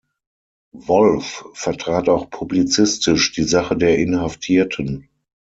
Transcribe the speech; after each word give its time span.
Wolf 0.73 1.45
vertrat 1.53 2.09
auch 2.09 2.31
publizistisch 2.31 3.33
die 3.33 3.43
Sache 3.43 3.77
der 3.77 3.99
Inhaftierten. 3.99 5.07